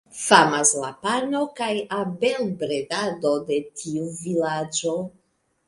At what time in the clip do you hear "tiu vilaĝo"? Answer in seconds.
3.83-4.99